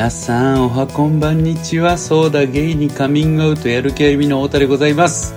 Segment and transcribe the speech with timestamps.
[0.00, 1.98] 皆さんおはこんばんにちは。
[1.98, 5.34] そうだゲイにカミングアウトやる気ありみの太田でございます。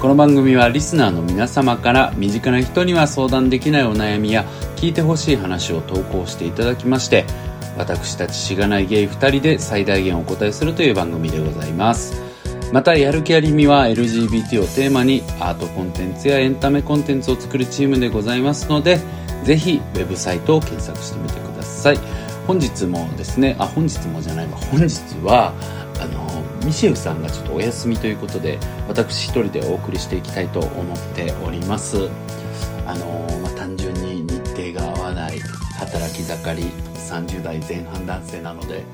[0.00, 4.44] この番組はリスナーの皆様から身近な人には相談できないお悩みや
[4.76, 7.24] 聞いてほしい話を投稿していただきまして
[7.76, 12.22] 私たちしがないゲイ2人で最大限お答えするという番組でございます。
[12.72, 19.00] またやる気ありみは LGBT をテーマにアートコンテンツやエンタメコンテンツを作るチームでございますので
[19.42, 22.25] ぜひウェブサイトを検索してみてください。
[22.46, 24.56] 本日もですねあ本日もじゃないわ。
[24.56, 25.52] 本日は
[26.00, 32.08] あのミシェフさんがちょっとお休みということで私一人でお送りしていきたいと思っております。
[32.86, 35.40] あの、まあ、単純に日程が合わない
[35.78, 36.62] 働き盛り
[36.94, 38.84] 30代前半男性なので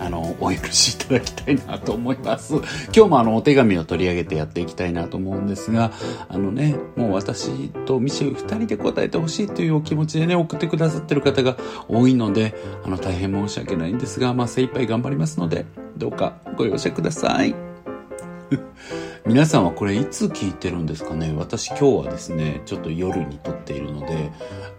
[0.00, 2.54] あの、お許しいただきたいなと思います。
[2.94, 5.92] 今日もあの、お手紙を取り上げてやっていきたいなと思うんですが、
[6.28, 11.56] あのね、もう私とミシェル2人で答えてほしいというお気持ちでね、送ってくださってる方が
[11.88, 17.54] 多いので、あの、大変申し訳ないんですが、まあ、精一杯頑張りますので、どうかご容赦ください。
[19.26, 21.32] 皆さんはこれいつ聞いてるんですかね？
[21.36, 24.30] 私今日はですね、ちょっと夜に撮っているので、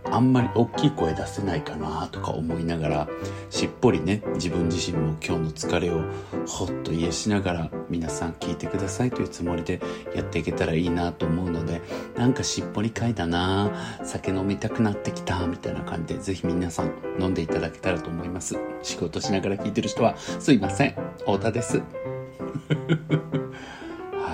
[0.05, 3.07] あんまり大きい声出せないかなとか思いながら、
[3.51, 6.01] しっぽりね、自分自身も今日の疲れを
[6.47, 9.81] ほっと癒しながら皆さん聞いてくださいというつもりで
[10.15, 11.81] やっていけたらいいなと思うので、
[12.17, 18.57] なんかしっぽりかいだな酒飲みたくなってきたみたいな感じでぜひ皆さん飲んでいただけたらと思います。
[18.81, 20.95] 仕事しながら聞いてる人はすいません。
[21.19, 21.83] 太田です。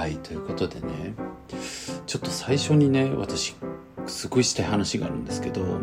[0.05, 1.15] はい、ということでね、
[2.05, 3.55] ちょっと最初にね、私、
[4.05, 5.79] すごいしたい話があるんですけど、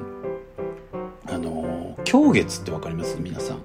[1.26, 3.16] あの、狂月って分かります？
[3.18, 3.64] 皆さん。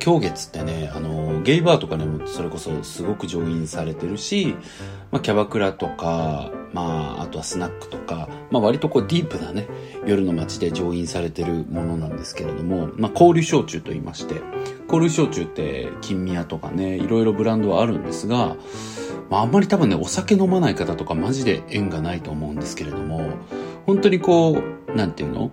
[0.00, 4.56] 狂月ってね、あの、ゲイバーとかでもそれこそすごく上映されてるし、
[5.12, 9.68] まあ、キャバクラとか、まあ、あとはスナックとか、まあ、割とこうディープなね、
[10.06, 14.40] 夜の街で上映されてるものなんですけれども、まあ、交流焼酎と言いまして、
[14.86, 18.56] 交流焼酎って金宮とかね、いろいろブランドはあるんですが、
[19.28, 23.30] まあ、あんまり多分ね、お酒飲まない方とかマジで縁がないと思うんですけれども、
[23.86, 25.52] 本当にこう、なんていうの？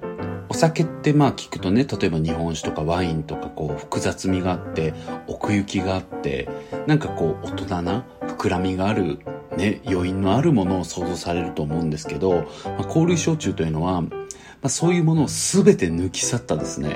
[0.49, 4.93] お酒ってまあ聞くとね、例えば日本酒とかワインとかこう複雑味があって、
[5.27, 6.49] 奥行きがあって、
[6.85, 9.19] なんかこう大人な膨らみがある
[9.57, 14.09] ね、余韻のあるものを想像されると思うんですけど、まあ、香類焼酎というのは、ま
[14.63, 16.95] あ、そういうものを全て抜き去ったですね、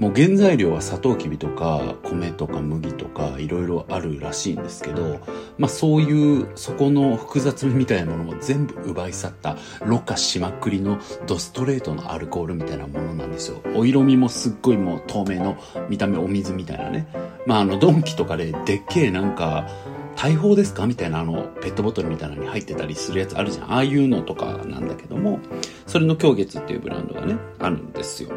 [0.00, 5.20] もう原材料はサトウキビとか米とか麦とかいろいろあるらしいんですけど、
[5.58, 13.60] まあそういうそこの複雑味みたいなものも全部奪い去ったろ過しまくりのドストレートのアルコールみたいなものなんですよ。
[13.76, 15.58] お色味もすっごいもう透明の
[15.90, 17.06] 見た目お水みたいなね。
[17.44, 19.68] まああのドンキとかででっけえなんか
[20.16, 23.72] 大砲ですかみたいなあの、ペットボトルみたいなのに入ってたりするやつあるじゃん。
[23.72, 25.40] ああいうのとかなんだけども、
[25.86, 28.30] それの狂月っていうブランドがね、あるんですよ。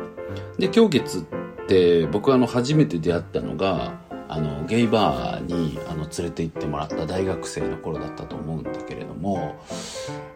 [0.57, 1.42] で、狂月って
[1.73, 9.59] で僕はあの、初めて出会ったのが、あの、ゲイバーにあの、連れて行ってもらった大学生の頃だったと思うんだけれども、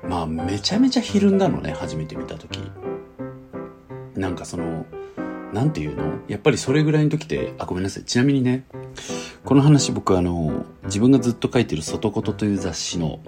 [0.07, 2.59] まあ、めちゃめちゃひるんだのね、初めて見た時。
[4.15, 4.85] なんかその、
[5.53, 6.19] なんていうの？
[6.27, 8.03] やっぱりそれぐらいの時って、あ、ごめんなさい。
[8.03, 8.65] ちなみにね、
[9.45, 13.21] この話僕あの、自分がずっと書いてる外言という雑誌の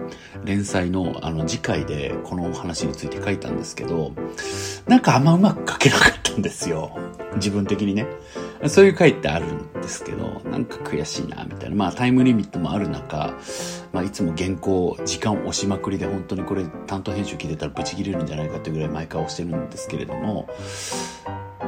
[0.43, 4.13] 連載のあの次回でこの話について書いたんですけど、
[4.87, 6.97] なんかあんまうまく書けなかったんですよ。
[7.35, 8.07] 自分的にね。
[8.67, 11.75] そういう回ってあるんですけど、なんか悔しいな、みたいな。
[11.75, 13.37] まあタイムリミットもある中、
[13.93, 20.49] まあいつも原稿、時間を押しまくりで本当にこれ担当編集聞いてたらブチ切れるんじゃないかっていうぐらい毎回押してるんですけれども、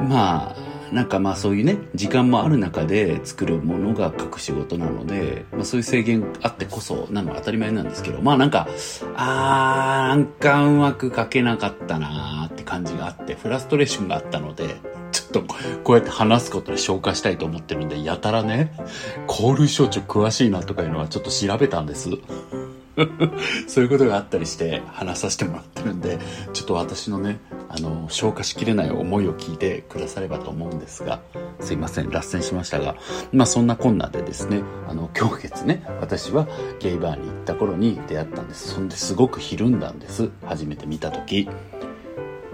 [0.08, 0.56] まあ、
[0.92, 8.68] なんかまあそういうね、時間もある中で作るものが書く仕事なので、まあそういう制限あってこそなのは当たり前なんですけど、まあなんか、
[9.16, 14.76] あー、なんかうまく書けなかったなーって感じがあって、フラストレーションがあったので、
[15.12, 15.42] ちょっと
[15.82, 18.72] こうやって話すことで消化したいと思ってるんで、やたらね、
[19.28, 22.10] 交流症状詳しいなとかいうのはちょっと調べたんです。
[23.66, 26.18] そういうことがあったりして話させてもらってるんで、
[26.52, 27.38] ちょっと私のね、
[27.74, 31.22] あの、消化しきれない思いを聞いてくださればと思うんですが、
[31.58, 32.96] すいません、脱線しましたが、
[33.32, 36.46] まあそんなこんなでですね、あの、今日月ね、私は
[36.80, 38.74] ゲイバーに行った頃に出会ったんです。
[38.74, 40.30] そんですごくひるんだんです。
[40.44, 41.48] 初めて見た時。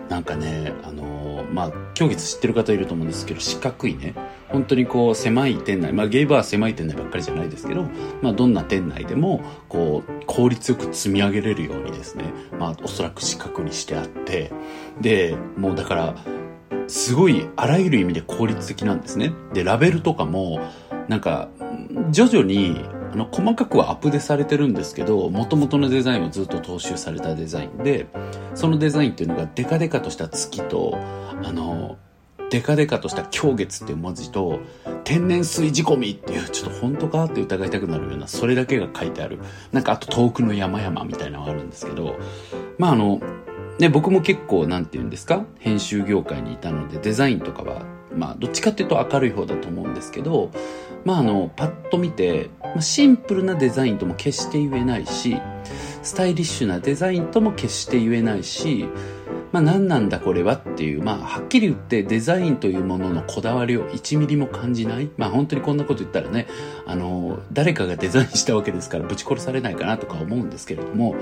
[0.08, 4.14] なんかね、あのー、まあ、今日知ってる方いると思うんですけど、四角いね、
[4.48, 7.84] 本当にこう、狭い店内、まあ、ゲイバー狭い店内ばっかりじゃないですけど、
[8.22, 12.24] まあ、どんな店内でも、こう、効率よく積み上げれるようにですね、
[12.58, 14.50] まあ、おそらく四角にしてあって、
[15.00, 16.16] で、もうだから、
[16.86, 19.34] すごい、あらゆる意味で効率的なんですね。
[19.52, 20.60] で、ラベルとかも、
[21.08, 21.50] なんか、
[22.10, 22.82] 徐々に、
[23.12, 28.06] あの、細かくはアップデされてるんですけど、元々のデザインはずっと踏襲されたデザインで、
[28.54, 30.98] そのデザインっていうのがデカデカとした月と、
[31.42, 31.96] あの、
[32.50, 34.60] デカデカとした狂月っていう文字と、
[35.04, 39.38] 天然水仕込みっていう、ちょっと本当かって疑いたくなるような、それだけが書いてある。
[39.72, 42.16] なんかあと遠くの山々みたいなのがあるんですけど、
[42.78, 43.20] まああの、
[43.78, 47.84] ね、僕も結構、なんて言うんですか編集業界にいたので、デザインとかは、
[48.14, 50.50] まあ、どっちかっていうと明るい方だと思うんですけど、
[51.04, 52.50] まああの、パッと見て、
[52.80, 55.40] シンプルなデザインとも決して言えないし、
[56.02, 58.86] スタイリッシュなデザインとも決して言えないし、
[59.52, 65.10] まあ何なんだこれはっていう、まあはっきり言ってデザインというもののこだわりを1ミリも感じない。
[65.16, 66.46] まあ本当にこんなこと言ったらね、
[66.86, 71.16] あの、誰かがデザインしたわけですからぶち殺されないかなとか思うんですけれども、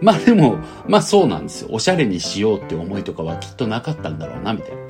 [0.00, 1.68] まあでも、まあそうなんですよ。
[1.72, 4.89] おしゃれにしようって思いとかはきっとなかったんだろうな、みたいな。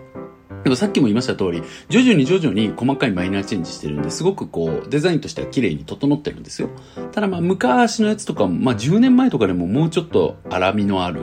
[0.65, 6.69] でもさっきも言いました通り、徐々に徐々に細かいマイナーチェンジしてるんで、すごくこう、デザインとしては綺麗に整ってるんですよ。
[7.13, 11.23] ただまあ、昔のやつとか、まあ10年前とかでももうちょっと荒みのある、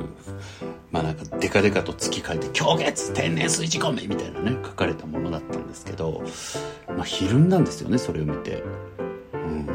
[0.92, 6.24] まあなんかデカデカと月書いて、狂月天然水仕込みみたいなね、書かれたものだったんですけど、
[6.88, 8.64] まあひるんだんですよね、それを見て。
[9.34, 9.68] うん。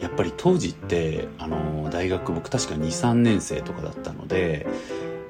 [0.00, 4.66] やっぱり当時って、あの、大学僕確か2、3年生とかだったので、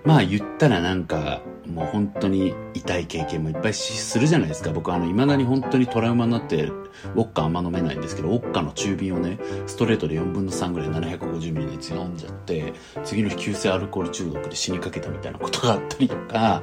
[0.04, 4.70] まあ言ったらなんか、もう本当に痛い経験もいっぱいするじゃないですか。
[4.70, 6.70] 僕あの、未だに本当にトラウマになって、
[7.14, 12.72] ウォッカあんま飲めないんですけど、ウォッカの中瓶をね、ストレートで4分の3ぐらい 750ml のやつ飲んじゃって、
[13.04, 16.62] 次の日急性アルコール中毒で死にかけたみたいなことがあったりとか、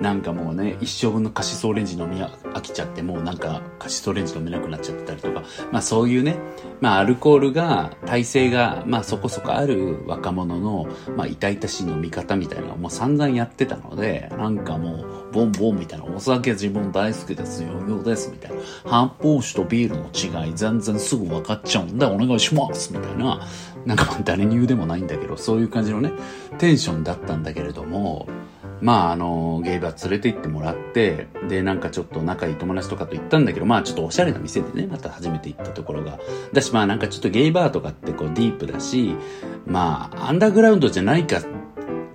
[0.00, 6.36] なんかもうね、一生分のカシスオレンジ飲み飽きちゃって、もうなんかカシスオレンジ飲めなくなっちゃったりとか、まあそういうね、
[6.80, 18.56] まあアルコールが、耐性が、まあそこそこある若者の、まあ痛々しい飲み方みたいなのをもう散々やってたので、なんかもう、ボンボンみたいな、お酒自分大好きですよ、よです、みたいな。
[18.84, 23.40] 発泡酒とビールの違い、全然すぐ分かっちゃうんで、お願いします、みたいな。
[23.86, 26.12] なんか誰に言うでもないんだけど、そういう感じのね、
[26.58, 28.28] テンションだったんだけれども、
[28.80, 36.18] まああの、ゲイバー連れて行ってもらって、で、なんかちょっと仲いい友達とかと行ったんだけど、まあちょっとおしゃれな店でね、また初めて行ったところが。
[36.52, 39.14] だしまあなんかちょっとゲイバーとかってこうディープだし、
[39.66, 41.40] まあアンダーグラウンドじゃないか、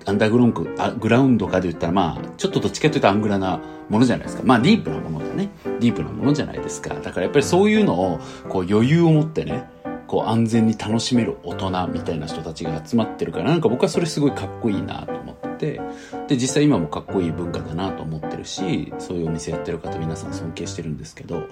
[0.07, 3.59] アンダーグロンク、あグラウンドかで言ったらまあ、ちょっとどっちかというとアングラな
[3.89, 4.43] ものじゃないですか。
[4.45, 5.49] まあディープなものだね。
[5.65, 6.93] ディープなものじゃないですか。
[6.93, 9.69] だからやっぱりそういうのを、こう余裕を持ってね、
[10.07, 15.46] こう安全に楽しめる大人みたいな人たちが集まってるから、なんか僕はそれすごいかっこいいなと思って。
[15.57, 15.81] て
[16.27, 21.47] で実際今もかっこいい文化だなと思ってるしそういうお店やってる方皆さん尊敬してるんですけど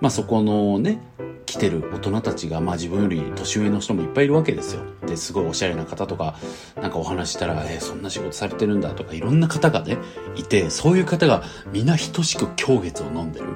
[0.00, 1.00] まあそこのね
[1.46, 4.82] 来てる大人たちがまあ自分より年上の人もいっぱいいるわけですよ。
[5.06, 6.36] ですごいおしゃれな方とか
[6.80, 9.98] なんかお話したらえー、そんな仕事されてるんだとかいろんな方がね
[10.36, 11.42] いてそういう方が
[11.72, 13.46] 皆等しく狂月を飲んでる。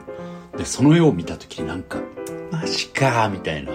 [0.58, 2.00] でその絵を見た時になんか
[2.50, 3.72] マジかみたいな。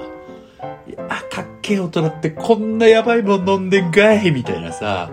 [1.10, 5.10] あ、かっけえ大人ってこんなやばいもん飲んでんかいみたいなさ、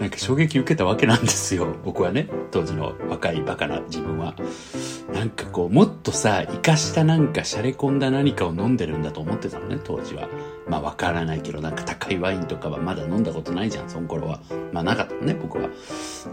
[0.00, 1.74] なんか衝撃受けたわけなんですよ。
[1.84, 4.34] 僕はね、当時の若いバカな自分は。
[5.12, 10.28] なんかこう、もっとさ、生かしたなんか洒落込んだ何かを飲んでるんだと思ってたのね、当時は。
[10.68, 14.40] まあわからないけど、なんか高いワインとかはまだ飲んだことないじゃん、その頃は。
[14.72, 15.68] まあなかったね、僕は。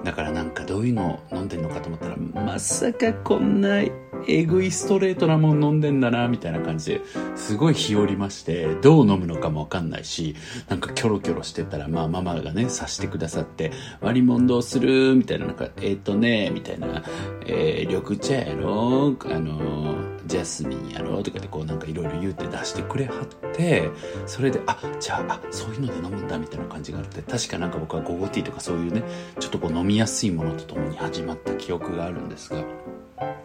[0.03, 3.83] だからなんかどういうのを飲んでんのかと思ったら、まさかこんな
[4.27, 7.01] えぐいストレートなもん飲んでんだな、みたいな感じで、
[7.35, 10.35] すごい日和りまして、どう飲むのかもわかんないし、
[10.69, 13.71] なんかキョロキョロしてたら、まあママがね、察してくださって、
[14.01, 17.03] 割り物どうするみたいな、なんか、えっ、ー、とね、みたいな、
[17.45, 23.89] えー、緑茶やろあの、ジャスミンやろうとかでこうなんかいろいろ言うて出してくれはって、
[24.25, 29.03] それで、あ、じゃあ、あ、そういうので飲むんだ、みたいな感じがあって、確かなんか僕はゴゴティーとかそういうね、
[29.39, 32.63] ちょっとこう飲みやすいものとともに始まった記憶があるんですが、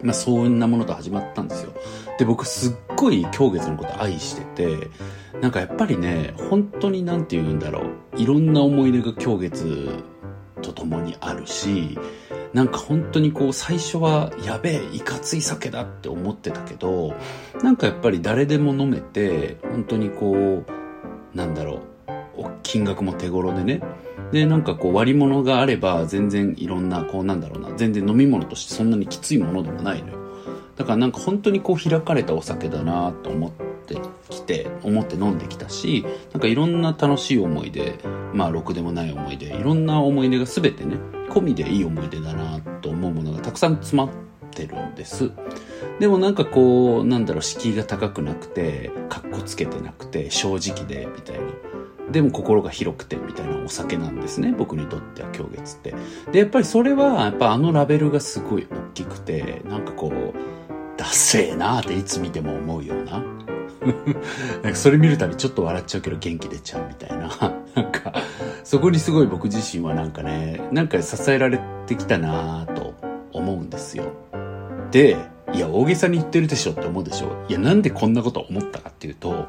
[0.02, 1.73] まあ、そんなものと始まったんですよ。
[2.18, 4.88] で、僕すっごい狂月のこと愛してて、
[5.40, 8.20] なんかやっぱりね、本当になんて言うんだろう。
[8.20, 10.02] いろんな思い出が狂月
[10.62, 11.99] と共にあるし、
[12.55, 17.14] なんか本当にこう最初はやべえ、いかつい酒だって思ってたけど、
[17.62, 21.78] なんかやっぱり誰でも飲めて、本当にこう、なんだろう。
[22.62, 23.81] 金額も手頃でね。
[24.33, 30.19] で、なんかこう割り物があれば全然いろんな、こうなんだろうな、全然飲み物としてそんなにきついものでもないのよ。
[30.76, 33.50] だからなんか本当にこう開かれたお酒だなと思っ
[33.87, 33.97] て
[34.31, 37.99] きて、思って飲んできたし、なんかいろんな楽しい思い出、
[38.33, 40.97] まあろくでもない思い出、いろんな思い出が全てね、
[41.38, 44.14] 込みでいい思い出だなと思うものがたくさん詰まっ
[44.50, 45.30] てるんです。
[46.00, 51.42] でもなんかこう、なんだろう、敷居が高くなくて、かっこつけてなくて、正直で、みたいな。
[52.11, 54.54] でも心が広くてみたいなお酒なんですね。
[54.57, 55.95] 僕にとっては狂月って。
[56.33, 60.35] で、やっぱりそれは、やっぱあのラベルがすごい大きくて、なんかこう、
[60.97, 63.23] ダッセーなーっていつ見ても思うような。
[64.62, 67.28] なんかそれ見るたびちょっと笑っちゃうけど元気出ちゃうみたいな。
[67.75, 68.12] なんか、
[68.68, 72.94] そこにすごい僕自身はなんかね、なんか支えられてきたなーと
[73.32, 74.12] 思うんですよ。
[74.90, 75.16] で、
[75.54, 79.46] いや、大げさに言ってるでしょって思うでしょいや、なんでこんなこと思ったかっていうと、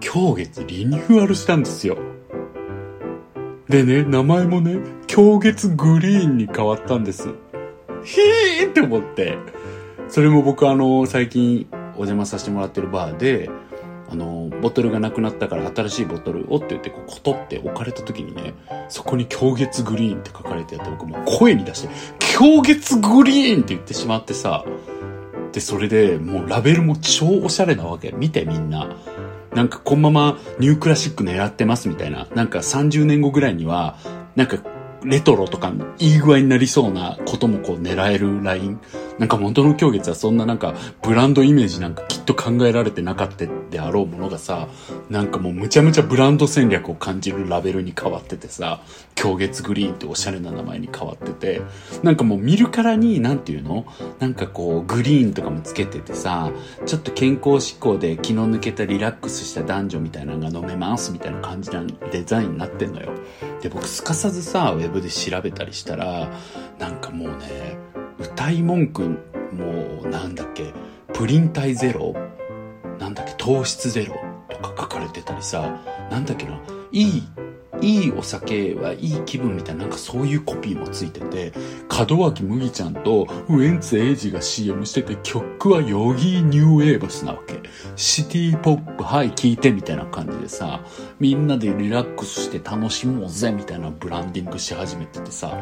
[0.00, 1.98] 今月リニューアルしたんですよ。
[3.68, 4.78] でね、名前もね、
[5.14, 7.28] 今月グリーンに変わったんです。
[8.04, 9.36] ひーって思って。
[10.08, 13.50] それも僕あの、最近お邪魔させてもらってるバーで、
[14.08, 18.54] あの、ボトルがなくなったから新しいボトルをって言って、こう、コトって置かれた時にね、
[18.88, 21.88] そこに今月グリーンって書かれてやって、僕も声に出して、
[22.38, 24.64] 今月グリーンって言ってしまってさ、
[25.52, 28.12] で、それでもうラベルも超おしゃれなわけ。
[28.12, 28.96] 見てみんな。
[29.54, 32.28] なんかこのままニュークラシック狙ってますみたいな。
[32.34, 33.96] なんか30年後ぐらいには、
[34.36, 34.58] なんか
[35.04, 38.80] レトロとかいい具合になりそうなこともこう狙えるライン。
[39.18, 44.68] なんか元の狂月はそんななんかブランドイメージなんかきっと考えられてなかったであろうものがさ、
[45.08, 48.82] なんかもうむちゃむちゃブランド戦略を感じるラベルに変わっててさ、
[49.14, 51.62] 狂月グリーンっておしゃれな名前に変わってて、
[52.02, 53.86] なんかもう見るからに、なんていうの？
[54.18, 56.50] なんかこうグリーンとかもつけててさ、
[56.84, 63.12] ちょっと健康志向で気の抜けたリラックスした男女みたいなのが飲めますみたいな感じなデザインになってんのよ。
[63.62, 66.30] で、僕すかさずさ、ウェブで調べたりしたら、
[66.78, 67.78] なんかもうね、
[68.18, 69.02] 歌い文句
[69.52, 70.72] もうなんだっけ
[71.12, 72.14] プリン体ゼロ
[72.98, 74.14] なんだっけ糖質ゼロ
[74.48, 76.60] とか書かれてたりさなんだっけな
[76.92, 77.22] いい
[77.80, 81.52] いいお酒はいい気分みたいななんかそういうコピーもついてて
[82.08, 87.56] 門脇麦ちゃんとウエンツ瑛士が CM してて曲は Yogee New Waves なわけ。
[87.96, 90.80] シティポップはい聴いてみたいな感じでさ
[91.18, 95.52] みんなでリラックスして楽しもうぜみたいなブランディングし始めててさ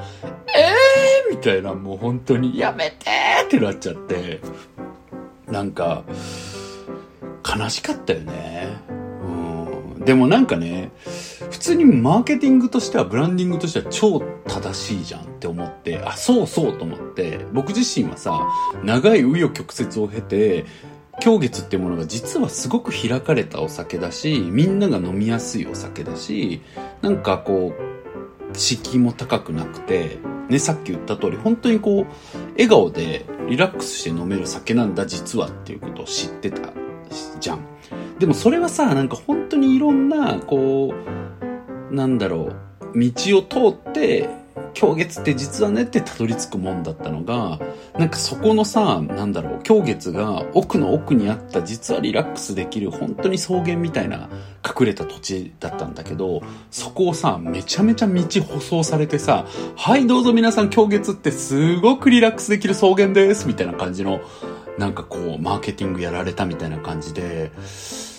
[0.54, 4.40] えーみたいなもう本当にやめてーってなっちゃって。
[5.46, 6.04] なんか
[7.46, 9.03] 悲しかったよね。
[10.04, 10.92] でもなんかね
[11.50, 18.40] 普通にマーケティングとしては、ブランディングとしては超正しいじゃんって思って、あ、そうそうと思って、僕自身はさ、
[18.82, 20.66] 長い紆余曲折を経て、
[21.20, 26.60] 狂月ってものが実はすごく開かれたお酒だし、みんなが飲みやすいお酒だし、
[27.02, 27.72] なんかこ
[28.52, 30.18] う、敷居も高くなくて、
[30.48, 32.06] ね、さっき言った通り、本当にこう、
[32.52, 36.72] 笑顔でリラックスして飲める酒なんだ、実はっていうことを知ってた
[37.40, 37.73] じゃん。
[38.18, 40.94] でもそれはさ、なんか本当にいろんな、こ
[41.90, 42.52] う、なんだろ
[42.94, 44.28] う、道を通って、
[44.76, 47.60] 今月って実はねってたどり着くもんだったのが、
[47.98, 54.28] なんかそこのさ、なんだろう、今月が奥の奥にあった実はリラックスできる本当に草原みたいな
[54.64, 64.20] 隠れた土地だったんだけど、そこをさ、めちゃめちゃ道舗装されてさ、はいどうぞ皆さん今月ってすごくリラックスできる草原ですみたいな感じの、
[64.78, 67.52] なんかこう、マーケティングやられたみたいな感じで、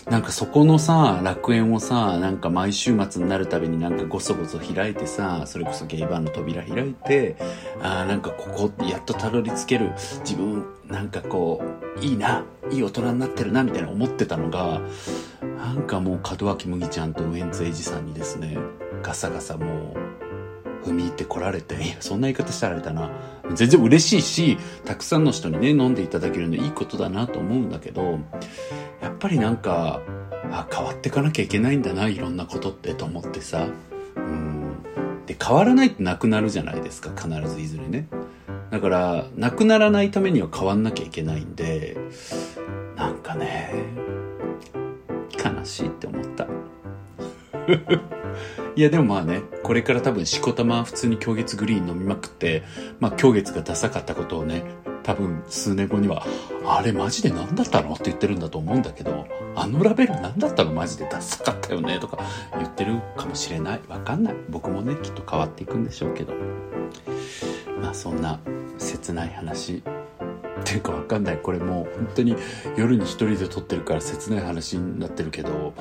[0.10, 7.36] なんかそこのさ、楽園をさ、なんか毎週末になるたびになんかごそごそ開いてさ、それこそゲイバーの扉開いて、
[7.82, 11.64] ああ、なんかここやっとたどり着ける自分、なんかこ
[11.98, 14.80] う、いいな、いい大人になってるな、みたいな思ってたのが、
[15.42, 18.58] なんかもう門脇麦ちゃんとウエンツエイジさんにですね、
[19.02, 20.25] ガサガサもう、
[20.86, 23.10] 踏み入ってこられて、いや、そんな言い方したらあれだな。
[23.54, 28.20] 全然嬉しいし、たくさんの人にね、飲んでいただけるのいいことだなと思うんだけど、
[29.02, 30.02] やっぱりなんか、
[30.52, 33.68] あ、変わってかなきゃいけないんだな、いろんなことってと思ってさ。
[34.16, 34.78] うん。
[35.26, 38.08] で、変わらないとなくなるじゃないですか、必ずいずれね。
[38.72, 41.98] だから、なくならないためには変わんなきゃいけないんで、
[42.96, 43.74] なんかね、
[45.44, 46.48] 悲しいって思った。
[48.78, 52.64] いやでもまあね、これから多分しこたま普通に狂月グリーン飲みまくって、
[53.00, 54.64] まあ狂月がダサかったことをね、
[55.04, 56.26] 多分数年後には、
[56.66, 62.20] あれマジで何だったのって言ってるんだと思うんだけど、あのラベル何だったのマジでダサかったよねとか
[62.58, 63.82] 言ってるかもしれない。
[63.88, 64.36] わかんない。
[64.50, 66.34] 僕もね、きっと変わっていくんでしょうけど。
[67.82, 68.42] まあそんな
[68.78, 69.84] 切ない話。
[70.60, 71.38] っていうかわかんない。
[71.38, 72.36] これもう本当に
[72.76, 75.74] 夜に一人で撮ってるから切ない話になってるけど、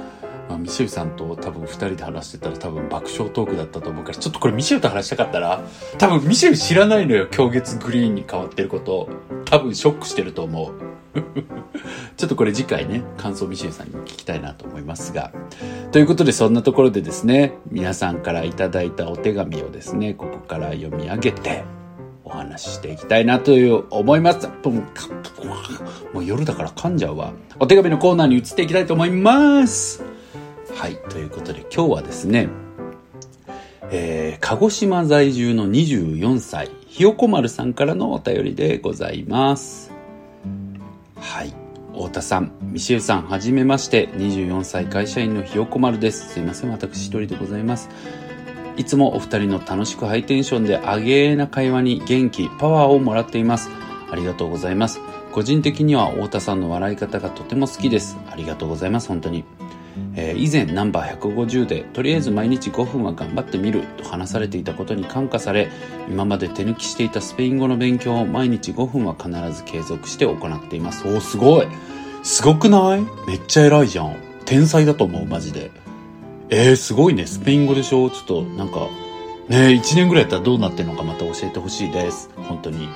[0.48, 5.62] まあ、ミシェルさんと多分二人で話してたら多分爆笑トークだったと思うから、ちょっとこれミシェルと話したかったら、
[5.98, 9.08] 多分ミシェル知らないのよ、今月グリーンに変わってること。
[9.44, 10.94] 多分ショックしてると思う。
[12.16, 15.32] ちょっとこれ次回ね、感想ミシェルさんに聞きたいなと思いますが。
[15.92, 21.64] ということでそんなところでですね、皆さんからいただいたお手紙をですね、ここから読み上げて、
[22.24, 24.48] お話ししていきたいなという思います。
[26.12, 27.32] もう夜だから噛んじゃうわ。
[27.60, 30.13] お手紙のコーナーに移っていきたいと思います。
[30.74, 30.96] はい。
[31.08, 32.48] ということで今日はですね、
[33.90, 39.92] えー、鹿児島在住の24歳、ひよこ丸さんからのお便りでございます。
[41.16, 41.54] はい。
[41.92, 46.34] 太田さん、ミシェルさん、はじめまして、24歳会社員のひよこ丸です。
[46.34, 47.88] すいません、私一人でございます。
[48.76, 53.70] いつもお二人の楽しくハイテンションでアゲーな会話に元気、パワーをもらっています。
[53.70, 55.00] あありがとうございます。
[55.32, 58.16] 個人的には太田さんの笑い方がとても好きです。
[58.30, 59.44] ありがとうございます、本当に。
[60.16, 65.70] えー、以前ナンバー150でとりあえず毎日5分は頑張ってみると話されていたことに感化され
[66.08, 71.06] 今まで手抜きしていたスペイン語の勉強を毎日5分は必ず継続して行っています。
[71.06, 71.66] おすごい。
[72.22, 73.02] すごくない？
[73.26, 74.16] めっちゃ偉いじゃん。
[74.44, 75.70] 天才だと思うマジで。
[76.50, 77.26] えー、すごいね。
[77.26, 78.10] スペイン語でしょ？
[78.10, 78.88] ちょっとなんか
[79.48, 82.30] ね1年ぐらいやったらどうなってんのかまた教えてほしいです。
[82.36, 82.88] 本当に。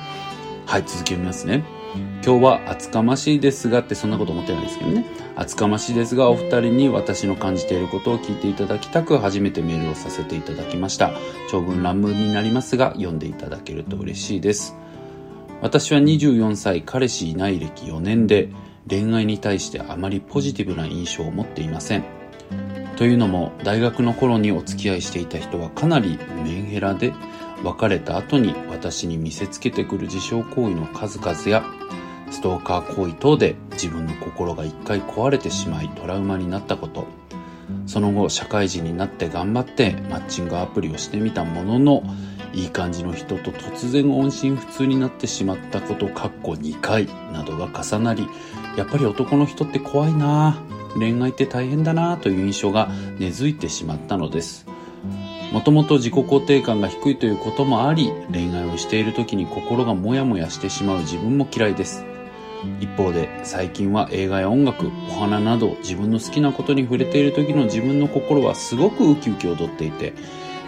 [0.66, 1.64] はい続き読みますね。
[1.94, 5.06] 今日は厚かましいですがってそんなこと思ってないですけどね。
[5.36, 11.12] 厚かましいですがお二人に私の感じていることを聞いていただきたく初めてメールをさせていただきました。
[11.50, 14.76] 長文乱文になりますが読んでいただけると嬉しいです。
[15.62, 18.50] 私は24歳彼氏いない歴4年で
[18.88, 22.04] 恋愛に対してあまりポジティブな印象を持っていません。
[22.96, 27.14] というのも大学の頃にお付き合いしていた人はかなりメンヘラで
[27.62, 31.64] 別れた後に私に見せつけてくる自傷行為の数々や
[32.30, 37.06] ストーカー行為等で自分の心が一回壊れてしまいトラウマになったこと。
[37.86, 42.02] その後社会人になって頑張ってマッチングアプリをしてみたものの
[42.54, 48.26] いい感じの人と突然音信不通になってしまったことかっこ2回などが重なり
[48.76, 50.62] やっぱり男の人って怖いな。
[50.96, 54.66] 恋愛って大変だなという印象が根付いてしまったのです。
[55.52, 62.04] もともと自己肯定感が低いということもあり恋愛をしている時に心がモヤモヤしてしまう自分も嫌いです。
[62.80, 70.12] 一方で最近は映画や音楽お花など自分の好きなことに触れている時の自分の心はすごくウキウキ踊っていて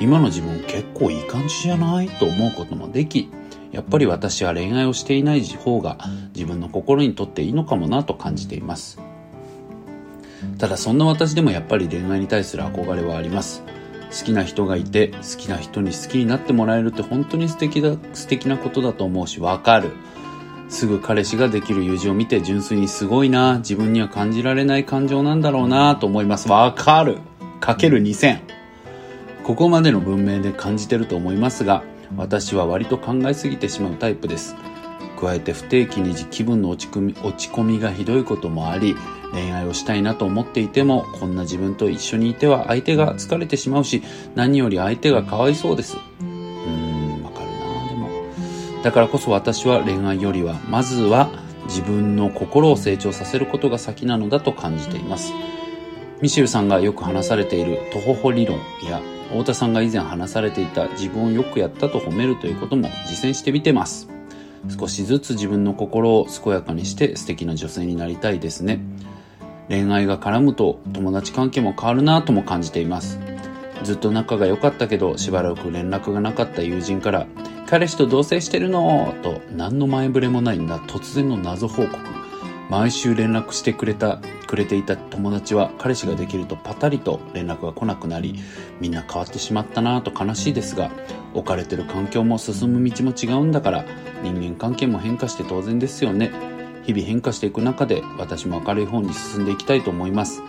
[0.01, 3.31] 今の自分結構いい感じじゃないと思うこともでき
[3.73, 5.99] やっぱり私は恋愛をしていない方が
[6.35, 8.99] 自分の心にとっていいのかもなと感じています。
[10.59, 13.63] ただそんな私でもやっぱり恋愛に対する憧れはあります。
[14.11, 19.93] 好きな人がいて好きな人に好きになってもらえるって本当に素敵だ素敵なことだと思うしわかる。
[20.71, 26.49] すぐ彼氏ができる友人を見て純粋にすごいな、自分には感じられない感情なんだろうなと思います。
[26.49, 27.19] わかる。
[27.61, 28.39] かける2000。
[29.43, 31.83] ここまでの文明で感じてると思いますが、
[32.17, 34.55] 私は割と考えすぎてしまうタイプです。
[35.21, 38.97] 加えて不定期に気分の落ち込み落ち込みがひどいこともあり、
[39.33, 44.03] 恋愛をしたいなと思っていても、こんな自分と一緒にいては相手が疲れてしまうし、
[44.37, 45.97] 何より相手がかわいそうです。
[48.83, 51.31] だからこそ私は恋愛よりはまずは
[51.65, 55.33] 自分の心を成長させることが先なのだと感じています。
[56.21, 64.09] ミシェルさんがよく話されているトホホ理論や太田さんが以前話されていた自分をよくやったと褒めるということも実践してみてます。
[64.79, 68.81] 少しずつ自分の心を健やかにして素敵な女性になりたいですね。
[69.69, 73.19] 恋愛が絡むと友達関係も変わるなとも感じています。
[73.85, 77.27] ずっと仲が良かったけどしばらく連絡がなかった友人から
[77.71, 79.15] 彼氏と同棲してるの？
[79.23, 81.99] と何の前触れもないんだ突然の謎報告。
[82.69, 88.41] 毎週連絡してくれたくれていた友達は彼氏ができるとパタリと連絡が来なくなり
[88.81, 90.01] みんな変わってしまったな。
[90.01, 90.91] ぁと悲しいですが
[91.33, 93.85] 置かれてる環境も進む道も違うんだから
[94.25, 96.33] 人間関係も変化して当然ですよね。
[96.83, 100.43] 日々変化していく中で私も明るい方に進んでいきたいと思います。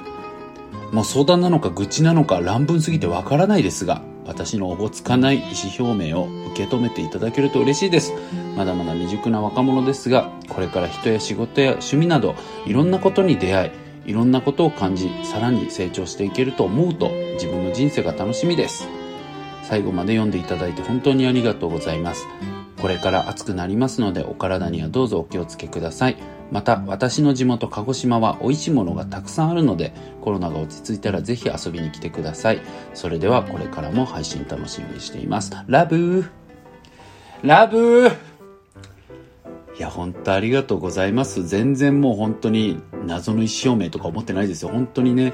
[0.91, 8.13] もう相談なのか愚痴なのか乱文すぎてわからないですが私のおぼつかない意思表明を受け止めていただけると嬉しいです。
[8.55, 13.73] まだまだ未熟な若者ですが、これから人や仕事や趣味など、いろんなことに出会
[14.05, 18.87] い、いろんなことを感じ、さらに成長していけると思うと、自分の人生が楽しみです。
[19.63, 22.25] 最後まで読んでいただいて本当にありがとうございます。
[22.81, 26.17] これから暑くなりますので、お体にはどうぞお気をつけください。
[26.51, 32.61] また私の地元鹿児島は美味しいものがたくさんあるのでコロナが落ち着いたらぜひ遊びに来てください
[32.93, 36.25] それではこれからも配信楽しみにしていますラブ
[37.41, 38.11] ラブ
[39.77, 41.43] いや、本当ありがとうございます。
[41.47, 44.69] 全然もう本当に謎の意思表明とか思ってないですよ。
[44.69, 45.33] 本当にね、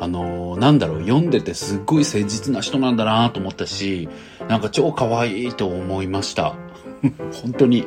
[0.00, 4.08] あのー、なんだろう、読んでてすっごい誠実な人なんだなと思ったし、
[4.48, 6.56] なんか超可愛いと思いました。
[7.42, 7.86] 本当に。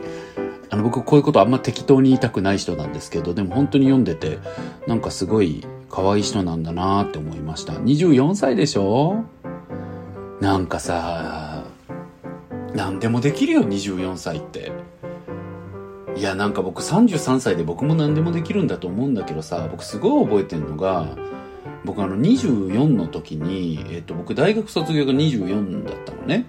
[0.72, 4.38] あの僕こういうことあんま適当に言いたくない人なんですけどでも本当に読んでて
[4.86, 7.74] なんかすごい可愛い人なんだなって思いました。
[7.74, 9.24] 24歳でしょ？
[10.40, 11.64] なんかさ
[12.76, 14.72] 何でもできるよ24歳って。
[16.16, 21.08] いやなんか僕33歳で僕も何でもできるんだと思うんだけどさ僕すごい覚えてるのが
[21.86, 26.46] 僕あの24の時に、えっと、僕大学卒業が24だったのね。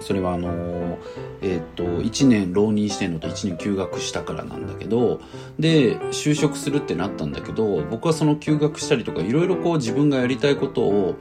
[0.00, 0.98] それはあの
[1.42, 5.20] えっ、と1年浪人してんのと1年休学したからなんだけど
[5.58, 11.16] で就職するってなったんだけど僕はその休学したりとかいろいろこう自分がやりたいことを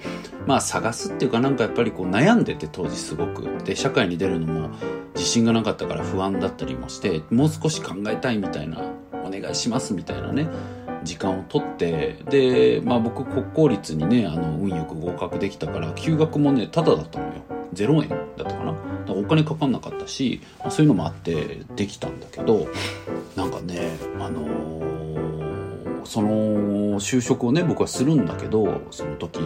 [0.47, 3.49] まあ探すっていうかなんかやっぱりこう悩んでて当時すごく。
[3.63, 4.69] で社会に出るのも
[5.15, 8.81] 自信がなかったから不安だったりもしてもう少し考えたいみたいな
[9.23, 10.47] お願いしますみたいなね
[11.03, 17.58] 時間を取ってで、まあ、僕国公立にねあの運よく合格できたから休学もねタダだったのよ。
[17.73, 18.71] 0円だったかな？
[18.71, 22.67] だからお金かかんなかったし、まあ、そういうのもあってできたんだけど
[23.35, 29.39] なんかねあのー、その就職をね僕はするんだけどその時。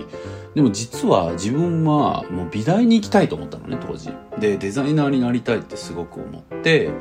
[0.55, 4.12] でも実は自分はもう美大に行きたいと思ったのね当時。
[4.39, 6.91] でデザイナーになりたいってすごく思ってや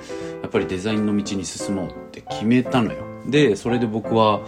[0.47, 3.05] っぱりデザインの道に進もうって決めたのよ。
[3.27, 4.41] でそれで僕は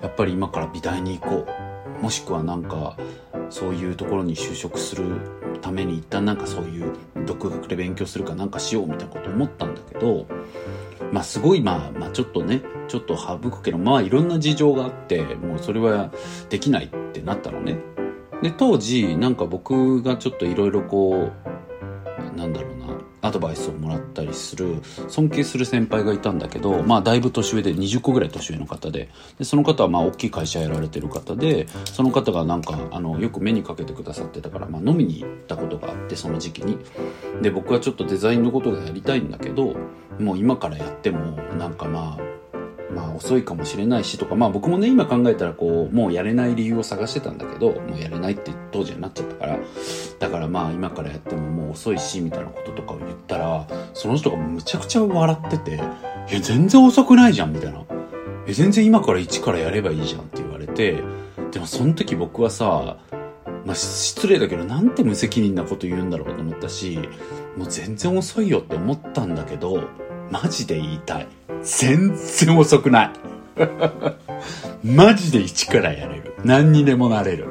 [0.00, 1.71] やっぱり今から美大に行こう。
[2.02, 2.96] もしくはなんか
[3.48, 5.04] そういうところに就職する
[5.62, 6.92] ために一旦なんかそういう
[7.26, 10.26] 独学で勉強するかなんかしようみたいなこと思ったんだけど
[11.12, 16.10] まあすごいまあまあちょっとねちょっと省くけどまあいろんな事情があってもうそれは
[16.50, 17.78] できないってなったのね。
[18.42, 21.30] で当時なんか僕がちょっといろいろこ
[22.34, 22.81] うなんだろう
[23.22, 29.08] アドバイスをもらったりする尊敬する先輩がいたんだけどまあだいぶ年上で20個ぐらい年上の方で。
[29.38, 36.78] でその方はまあ大きい会社やられてる方でその方がなんかあのよく目にかけてくださってたから、まあ、飲みに行ったことがあってその時期に。
[37.40, 39.76] で僕はちょっとデザインのことがやりたいんだけど
[40.18, 42.41] もう今からやってもなんかまあ
[42.94, 49.58] まあ遅いかもしれないしとか、まあ僕もね、今考えたらこう、もうやれない理由を探してたんだけど、もうやれないって当時はなっちゃったから、
[50.18, 55.80] だからまあ今からやってももう遅いし、みたいなこととかを言ったら、その人がむちゃくちゃ笑ってて、
[56.30, 57.82] え、全然遅くないじゃん、みたいな。
[58.46, 61.02] え、全然今から一からやればいいじゃんって言われて、
[61.50, 62.98] でもその時僕はさ、
[63.64, 66.98] まあ、失礼だけどなんて無責任なこと言うんだろうと思ったし、
[67.56, 69.84] もう全然遅いよって思ったんだけど、
[70.32, 71.28] マジで言いたい。
[71.62, 73.10] 全然遅くない。
[74.82, 76.32] マジで一からやれる。
[76.42, 77.48] 何にでもなれる。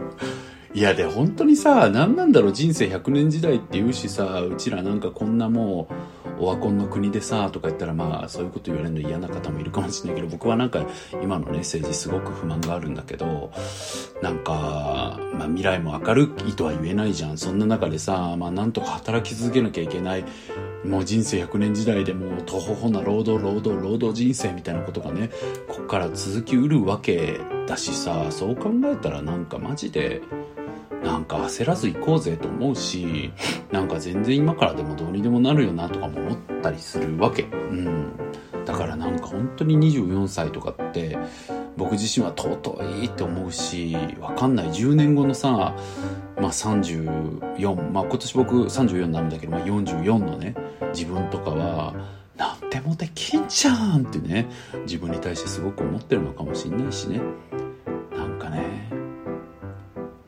[0.72, 5.88] いやで本当にさ何なんだろう人生100年時代って言うしさうちらなんかこんなも
[6.38, 10.84] うオワコンの国でさとか言ったらまあそういうこと言われるの嫌な方もいるかもしれないけど僕はなんか
[11.22, 13.52] 今のね政治すごく不満があるんだけど
[14.22, 20.24] なんか、まあ、未来も明るいとは言えないじゃんそんな中でさまあなんとか働き続けなきゃいけない
[20.84, 25.30] もう人生100年時代でもうとほほな労働労働労働人生みたいなことがね
[25.68, 30.22] こっから続きうるわけだしさそう考えたらなんかマジで
[31.02, 33.32] なんか焦らず行こうぜと思うし、
[33.70, 37.44] なんか全然今からでもどうにでもなるよなとかも思ったりするわけ。
[37.44, 38.12] うん。
[38.64, 41.16] だからなんか本当に24歳とかって、
[41.76, 44.68] 僕自身は尊いって思うし、わかんない。
[44.70, 45.76] 10年後のさ、
[46.38, 50.54] まあ34、まあ今年僕34なんだけど、まあ44のね、
[50.94, 51.94] 自分とかは、
[52.36, 54.46] なんでもできんじゃんってね、
[54.82, 57.20] 自分に対してすごく思ってるのかもしんないしね。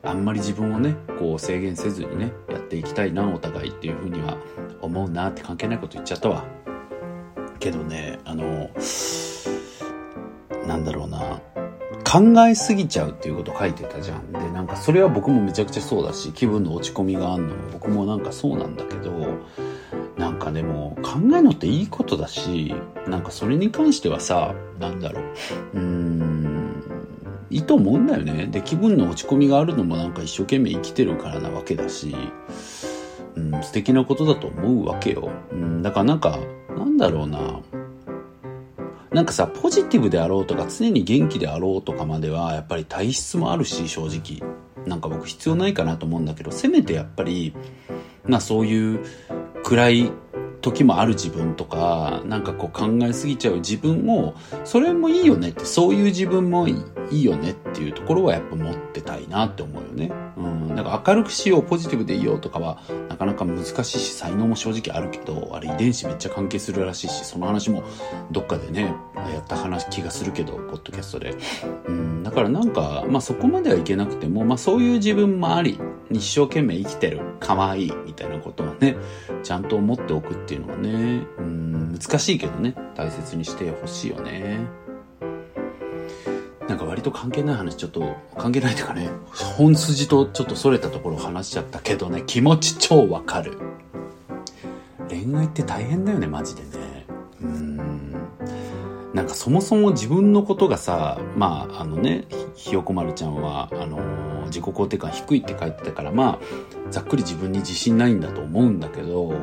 [0.09, 4.37] あんまり自分をねこう制限せずにねやっていきたいなお互いっていうふうには
[4.81, 6.43] 思うなって関係ないこと言っちゃったわ
[7.59, 8.71] けどねあの
[10.67, 11.39] なんだろうな
[12.05, 19.11] 考えすぎちゃうっていうこと書いてたじゃんでなんかそれは僕もめちゃくちゃそうだし気分の落ち込みがあんのも僕もなんかそうなんだけど
[20.17, 22.73] なんかでも考えるのっていいことだし
[23.07, 25.23] なんかそれに関してはさなんだろう
[25.73, 26.49] うーん
[27.51, 28.45] いいと思うんだよね。
[28.45, 32.15] で、気分の落ち込みがあるのもなんか一生懸命生きてるからなわけだし、
[33.35, 35.31] うん、素敵なことだと思うわけよ。
[35.51, 36.37] うん、だからなんか、
[36.77, 37.59] なんだろうな。
[39.11, 44.47] なんかさ、ポジティブであろうとか、常に元気であろうとかまでは、やっぱり体質もあるし、正直。
[44.85, 47.55] なんか僕必要ないかなと思うんだけど、せめてやっぱり、
[48.25, 48.99] まあそういう
[49.63, 50.11] 暗い
[50.61, 56.75] 時もある自分とか、なんかこう考えすぎちゃう自分も、それもいいよねって、そういう自分もい
[57.11, 60.11] いよねっていうところはやっぱ持ってたいなって思うよね。
[60.39, 60.75] うん。
[60.75, 67.83] なんか明るくしよう、ポジティブでいいよとかは、なかなか難しいし、才能も正直あるけど、あれ遺伝子めっちゃ関係するらしいし、その話も
[68.31, 71.35] どっかでね、やった話気がするけど、ポッドキャストで。
[71.87, 72.23] うん。
[72.23, 75.79] だからなんか、まあそこまではいけなくても、まあそういう自分もあり、
[76.11, 78.95] 一生懸命生きてる、可愛いみたいなことはね、
[79.43, 84.59] ちゃんと思っておくっていうのはね、うん、難しいけどね、大切にしてほしいよね。
[86.69, 89.09] なんか割と関係ない話、ちょっと、関係ないというかね、
[89.57, 93.57] 本筋とちょっと逸れたところを話しちゃったけどね、気持ち超わかる。
[95.09, 97.07] 恋愛って大変だよね、マジでね。
[97.41, 97.77] うん。
[99.15, 106.39] なんかそもそも自分のことがさ、まあ、あのね、ひよこまるちゃんは、あの自己肯定感低いって書いてたから、まあ、
[106.91, 109.33] ざっくり自分に自信ないんだと思うんだけど、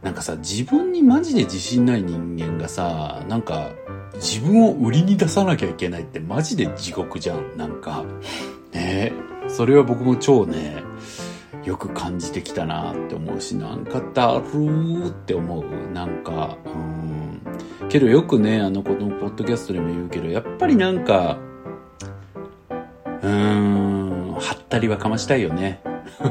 [0.00, 3.72] なんかさ、自分にマジで自信ない人間がさ、なんか、
[4.14, 7.56] 自分を売りに出さなきゃいけないってマジで地獄じゃん。
[7.56, 8.04] なんか、
[8.72, 9.12] ね
[9.48, 10.82] それは僕も超ね、
[11.64, 15.92] よく感じてきたなって思うし、なんかだるーって思う。
[15.92, 16.68] なんか、う
[17.84, 17.88] ん。
[17.88, 21.38] けどよくね、あの、このポッドキャストでも言うけど、やっぱりなんか、
[23.22, 25.80] うーん、はったりはかましたいよね。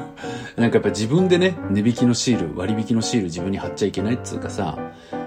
[0.57, 4.77] なんかやっぱ自分でね、値引きのシール、割引のシール自分に貼っちゃいけないっつうかさ、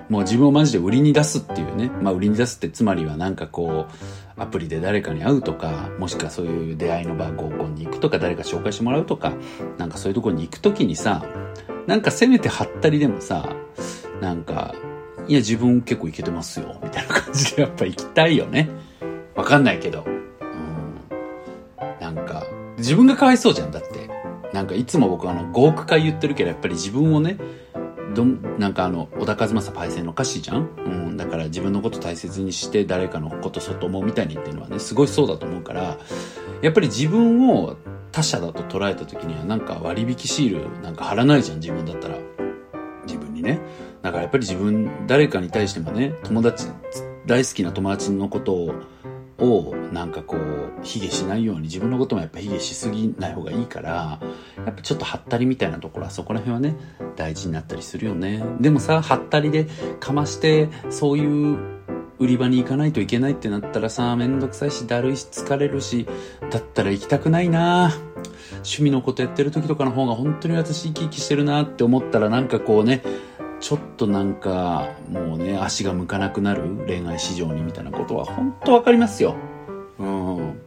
[0.09, 1.91] もう自分をマジで売りに出すっていうね。
[2.03, 9.33] まあ売りに出すってつまりはなんかこう、アプリで誰かに会うとか、もしくはそういう出会いの場合コンに行くとか、誰か紹介してもらうとか、
[9.79, 11.25] なんかそういうとこに行くときにさ、
[11.87, 13.55] なんかせめて貼ったりでもさ、
[14.21, 14.75] なんか、
[15.27, 18.69] いや自分結構いけてますよ、みたいな感じでやっぱ行きたいよね。
[19.35, 20.05] わかんないけど。
[20.05, 21.01] うん。
[22.01, 22.45] なんか、
[22.77, 24.11] 自分がかわいそうじゃん、だって。
[24.53, 27.39] なんかいつも僕あの、5億回言ってるけど、やっぱり自分をね、
[28.15, 30.69] どなんかあの、小田和正パイセンの歌詞じゃん？
[30.87, 31.17] うん。
[31.17, 35.99] だから自分のこと大切にして誰かのこと外思うみたいにっていうのはね、すごいそうだと思うから、
[36.63, 37.77] やっぱり自分を
[38.13, 42.19] 他者だと捉えた時にはなんか割引シールなんか貼らないじゃん、自分だったら。
[43.07, 43.61] 自分にね。
[44.01, 46.69] だからやっぱり自分、誰かに対してもね、友達、
[47.27, 48.75] 大好きな友達のことを
[49.39, 54.21] をなんかこう卑下しないように自分のこともやっぱ卑下しすぎない方がいいから
[54.57, 56.77] やっぱちょっとハったりみたいなところはそこら辺はね
[57.17, 58.45] 大事になったりするよね。
[58.61, 59.67] でもさハったりで
[60.01, 61.59] かましてそういう
[62.19, 66.07] 売り場に行かないといけないってなったらさめんどくさいしだるいし疲れるし
[66.51, 67.93] だったら行きたくないな。
[68.57, 73.03] 趣味のことやってる時とかの方が本当に私生き生きしてるなって思ったらなんかこうね
[73.65, 79.37] ちょっとなんか、もうね、足が向かなくなる恋愛市場にみたいなことは本当わかりますよ。
[79.99, 80.61] うん。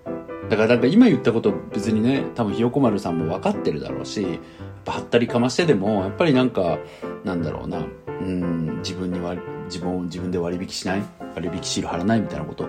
[0.50, 4.32] だから、なんか今言ったこと別にね、多分ひよこ丸さんも分かってるだろうし、やっ
[4.84, 6.80] ぱはったりかましてでも、やっぱりなんか、
[7.24, 11.04] なんだろうな、うん、自分に割、自分を自分で割引しない
[11.36, 12.68] 割引シール貼らないみたいなこと、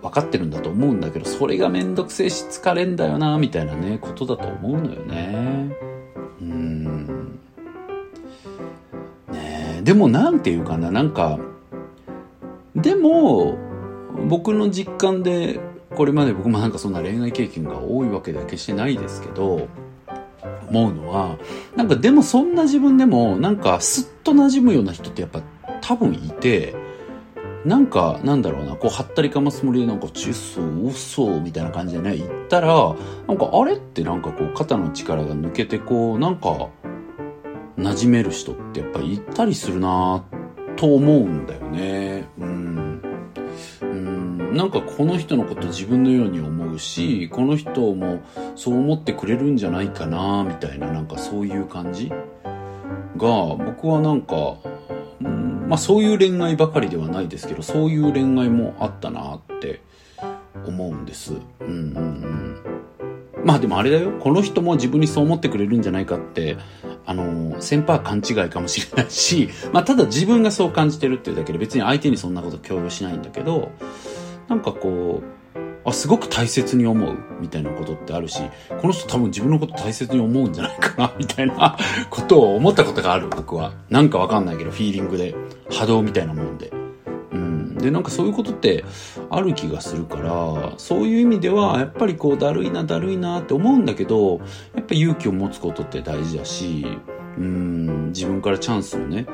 [0.00, 5.91] 分かってるんだと思うんだけど、それがめんどくせえし疲れんだよな、みたいなね、ことだと思うのよね。
[9.82, 11.38] でもなんていうかな、なんか、
[12.76, 13.58] でも、
[14.28, 15.60] 僕の実感で、
[15.96, 19.68] これまで僕もなんかそんな恋愛経験が多いわけでは決してないですけど、
[20.68, 21.36] 思うのは、
[21.76, 25.42] なんかでもそんな自分でも、なんかスッと馴染むような人ってやっぱ
[25.80, 26.74] 多分いて、
[27.64, 32.96] なんか、なんだろうな、こう、はったりかますつもりで、なんか、チッソー、嘘みたいな感じでね、言ったら、
[33.28, 36.70] なんか、あれってなんかこう、肩の力が抜けて、こう、なんか、
[37.76, 40.24] 馴染める人ってやっぱりいたりするな
[40.76, 42.28] と思うんだよね。
[42.38, 43.02] うん。
[43.80, 44.56] うん。
[44.56, 48.20] なんかこの人のこと自分のように思うし、この人も
[48.54, 52.10] そう思ってくれるんじゃないかなみたいななんかそういう感じ？
[53.16, 54.56] が、僕はなんか、
[55.20, 59.80] うん、まあそういう恋愛ばかりではないですけど、そういう恋愛もあったなって
[60.66, 61.34] 思うんです。
[61.60, 62.81] うんうんうん。
[63.44, 64.12] まあでもあれだよ。
[64.20, 66.56] この人も自分にそう思ってくれるんじゃないかって
[67.04, 73.70] あの、先輩勘違いかもしれないし、 まあ、ただ自分がそう感じてるっていうだけで別に相手にそんなこと強要しないんだけど、
[74.48, 78.40] なんかこう、あ、すごく大切に思うみたいなことってあるし、
[78.80, 81.76] この人多分自分のこと大切に思うんじゃないかな みたいな
[82.08, 83.72] ことを思ったことがある、僕は。
[83.90, 85.34] なんかわかんないけど、フィーリングで、
[85.70, 86.81] 波動みたいなもんで。
[87.82, 88.84] で、なんかそういうことって
[89.28, 94.40] ある気がするから、そういう意味では、やっぱりこう、だるいな、だるいなって思うんだけど、
[94.74, 96.86] やっぱ勇気を持つことって大事だし、
[97.36, 99.26] うん、自分からチャンスをね、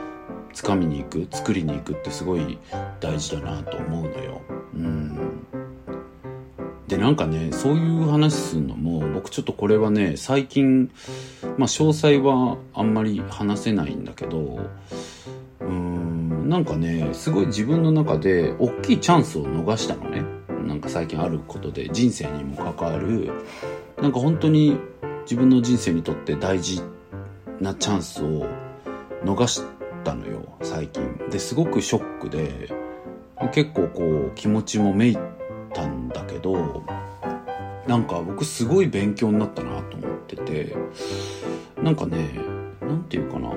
[0.54, 2.58] 掴みに行く、作りに行くってすごい
[3.00, 4.40] 大事だなと思うのよ。
[4.74, 5.18] うん。
[6.88, 10.90] で、なんかね、そういう話するのも、僕ちょっとこれはね、最近、
[11.58, 14.60] まあ詳細はあんまり話せないんだけど、
[16.48, 20.24] なんかね、すごい自分の中で大きいチャンスを逃したのね。
[20.66, 23.30] なんか最近あることで人生にも関わる、
[24.00, 24.78] なんか本当に
[25.24, 26.80] 自分の人生にとって大事
[27.60, 28.46] なチャンスを
[29.22, 29.62] 逃し
[30.04, 31.18] たのよ、最近。
[31.30, 32.70] で、すごくショックで、
[33.52, 35.18] 結構こう気持ちもめい
[35.74, 36.82] たんだけど、
[37.86, 40.74] なんか僕すごい勉強になったなと思ってて、
[41.82, 42.40] なんかね、
[42.80, 43.52] なんていうかな、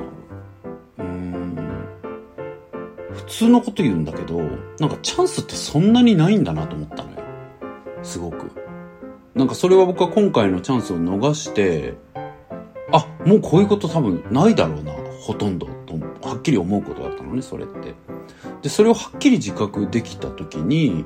[3.21, 4.39] 普通のこと言うんだけど、
[4.79, 7.17] なんかチャンスってそんなにないんだなと思ったのよ。
[8.03, 8.51] すごく。
[9.35, 11.95] なんかそれは僕は今回のチャンスを逃して、
[12.91, 17.93] あ、もうこういうこと多分ないだろうな、ほとんど、と、はっきり思うことだったのね、それって。
[18.63, 21.05] で、それをはっきり自覚できた時に、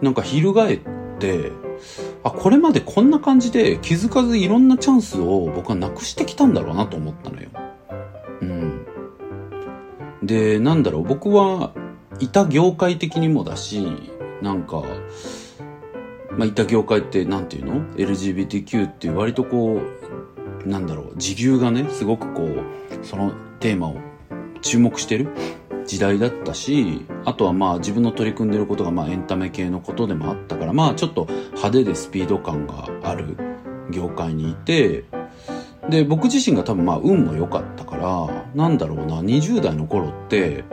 [0.00, 0.80] なんか翻っ
[1.18, 1.52] て、
[2.24, 7.48] あ、これまでこんな感じで気づかずいろんなチャンスを僕はなくしてきたんだろうなと思ったのよ。
[10.22, 11.72] で、なんだろう、僕は
[12.20, 13.86] いた業界的にもだし、
[14.40, 14.82] なんか、
[16.30, 19.80] まあ、いた業界ってなんていうの ?LGBTQ って割とこ
[20.64, 23.96] う、なんだろう、時流がね、すごくこう、そのテーマを
[24.60, 25.28] 注目してる
[25.86, 33.36] 時代だったし、あとはまあ自分の取り組んでることがまあエンタメ系のことでもあったから、まあちょっと派手でスピード感がある
[33.90, 35.04] 業界にいて、
[35.90, 37.91] で、僕自身が多分まあ運も良かったから、
[38.54, 40.64] なんだろうな、20代の頃って、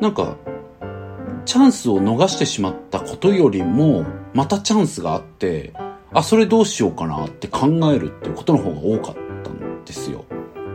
[0.00, 0.36] なんか、
[1.44, 5.72] チャンスを逃してしまったことよりも、またチャンスがあって、
[6.12, 10.24] あ、それどうしようかなって考えるっていうことの方が多かったんですよ。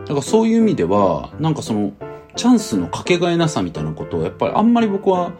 [0.02, 1.92] だからそういう意味では、なんかその、
[2.36, 5.32] チャンスのかけがえなさみたいなことを、やっぱりあんまり僕は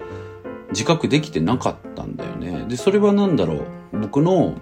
[0.71, 2.67] 自覚できてなかったんだよね。
[2.69, 3.99] で、それは何だろう。
[4.01, 4.55] 僕の、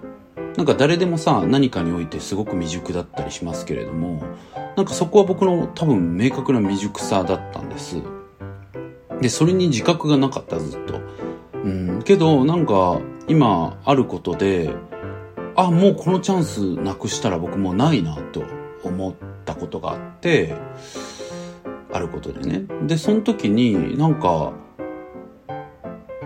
[0.57, 4.23] なんか誰でもさ、何かにおいてすごく未熟だったりしますけれども、
[4.75, 8.01] なんかそこは僕の多分明確な未熟さだったんです。
[9.21, 10.99] で、それに自覚がなかった、ずっと。
[11.53, 14.73] うん、けど、なんか、今、あることで、
[15.55, 18.43] あ、もうこのチャンスなくしたら僕もうないな、と
[18.83, 19.13] 思っ
[19.45, 20.55] たことがあって、
[21.91, 22.63] あることでね。
[22.87, 24.53] で、その時になんか、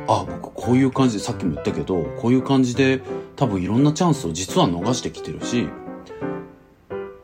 [0.07, 3.01] あ、僕こういう感じで、さっきも言ったけど、こういう感じで
[3.41, 5.67] 多分いろんなチャンスを実は逃してきてるし、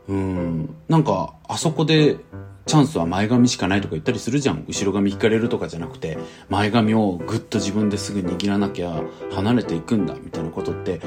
[0.08, 2.18] うん、なんか、あそこで
[2.66, 4.66] チャンスは前髪しかないとか言ったりするじゃん。
[4.68, 6.18] 後ろ髪引かれるとかじゃなくて、
[6.50, 11.02] 前髪をぐっと自分ですぐ握らなきゃ離れていくんだ、みたいなことって、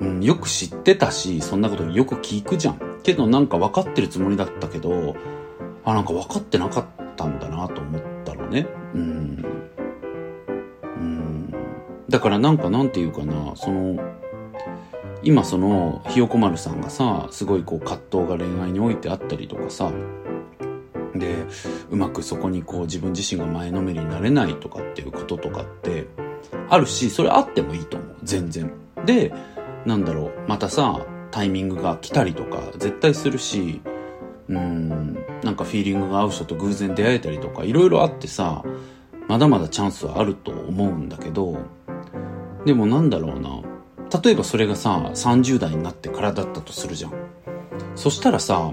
[0.00, 3.00] うん、よく知ってたし、そんなことよく聞くじゃん。
[3.02, 5.16] けどなんか分かってるつもりだったけど、
[5.84, 8.68] あ、なんか分かってなかったんだなと思ったのね。
[8.94, 9.44] うん。
[10.82, 11.54] うん。
[12.08, 14.15] だからなんかなんていうかな、その、
[15.26, 19.90] 今その、ひよこ丸さんがさ、すごいこう葛藤が恋愛においてあったりとかさ、
[21.16, 21.44] で、
[21.90, 26.06] うまくそこにこう自分自身が前のめりになれないとかっていうこととかって、
[26.70, 28.16] あるし、それあってもいいと思う。
[28.22, 28.72] 全然。
[29.04, 29.34] で、
[29.84, 33.80] なんだろう、またさ、タイミングが来たりとか絶対するし、
[34.48, 38.62] うん、なんかフィーリングが合う人と偶然出会えたりとか、いろいろあってさ、
[39.26, 41.58] まだまだチャンスはあると思うんだけど、
[42.64, 43.75] でもなんだろうな。
[44.22, 47.12] 例えばそれがさ、30代になってからだったとするじゃん。
[47.94, 48.72] そしたらさ、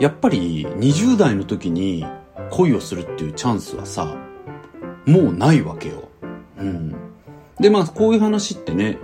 [0.00, 2.04] やっぱり20代の時に
[2.50, 4.16] 恋をするっていうチャンスはさ、
[5.06, 6.08] もうないわけよ。
[6.58, 6.94] うん。
[7.60, 8.98] で、まあこういう話ってね、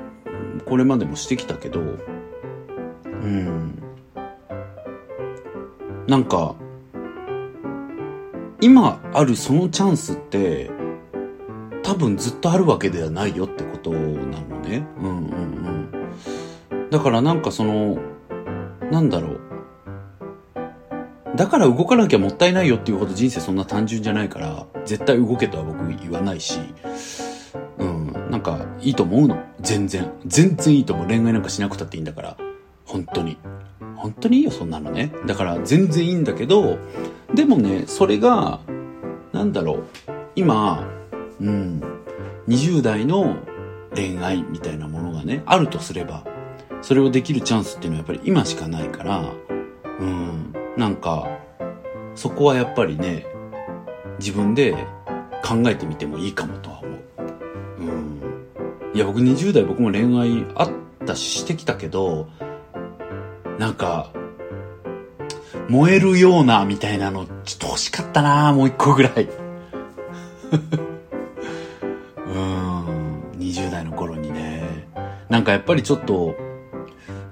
[0.66, 3.83] これまでもしてきたけど、うん。
[6.07, 6.57] なんか、
[8.61, 10.70] 今あるそのチャンスって、
[11.83, 14.87] 多分ずっとあるわけではないよってことなのね。
[14.98, 15.12] うんうん
[16.70, 16.90] うん。
[16.90, 17.98] だからなんかその、
[18.90, 19.40] なんだろう。
[21.37, 26.59] だから動かなきゃもったいないよっていうほど人生そんな単純じゃないから、絶対動けとは僕言わないし、
[27.78, 29.42] うん、なんかいいと思うの。
[29.61, 30.11] 全然。
[30.26, 31.06] 全然いいと思う。
[31.06, 32.37] 恋愛なんかしなくたっていいんだから。
[32.85, 33.38] 本当に。
[33.96, 35.12] 本当にいいよ、そんなのね。
[35.26, 36.78] だから全然いいんだけど、
[37.35, 38.61] でもね、それが、
[39.33, 39.85] なんだろう、
[40.35, 40.88] 今、
[41.40, 41.83] うん、
[42.48, 43.37] 20代の
[43.94, 46.24] 恋愛みたいなものがね、あるとすれば、
[46.83, 49.33] それをできるチャンスっていうのはやっぱり今しかないから、
[49.98, 51.29] うん、なんか、
[52.14, 53.26] そこはやっぱりね、
[54.18, 54.72] 自分で
[55.44, 57.00] 考えてみてもいいかもとは思う。
[57.81, 58.20] うん。
[58.94, 60.70] いや、僕20代僕も恋愛あっ
[61.07, 62.29] たししてきたけど、
[63.59, 64.11] なんか、
[65.68, 69.29] 燃えるような、みたいなの、ちょっと欲しかったなもう一個ぐらい。
[75.30, 76.34] なんかやっぱりちょっと、